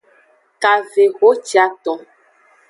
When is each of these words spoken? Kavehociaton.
Kavehociaton. 0.61 1.99